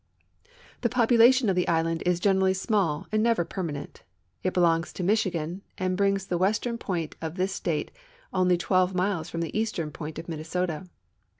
The 0.81 0.89
poi)ulation 0.89 1.47
of 1.47 1.55
the 1.55 1.67
island 1.67 2.01
is 2.07 2.19
gi 2.19 2.29
n 2.29 2.39
erally 2.39 2.55
small 2.55 3.05
and 3.11 3.21
never 3.21 3.45
permanent. 3.45 4.01
It 4.41 4.51
belongs 4.51 4.91
to 4.93 5.03
Michigan 5.03 5.61
ami 5.79 5.93
brings 5.93 6.25
the 6.25 6.39
western 6.39 6.79
point 6.79 7.15
of 7.21 7.35
this 7.35 7.53
state 7.53 7.91
only 8.33 8.57
12 8.57 8.95
miles 8.95 9.29
from 9.29 9.41
the 9.41 9.55
eastern 9.55 9.91
point 9.91 10.17
of 10.17 10.27
Minnesota. 10.27 10.87